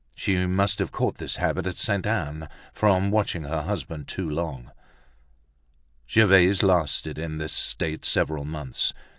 She 0.15 0.35
must 0.47 0.79
have 0.79 0.91
caught 0.91 1.19
this 1.19 1.35
habit 1.35 1.67
at 1.67 1.77
Sainte 1.77 2.07
Anne 2.07 2.49
from 2.73 3.11
watching 3.11 3.43
her 3.43 3.61
husband 3.61 4.07
too 4.07 4.27
long. 4.27 4.71
Gervaise 6.09 6.63
lasted 6.63 7.19
in 7.19 7.37
this 7.37 7.53
state 7.53 8.03
several 8.03 8.43
months. 8.43 8.93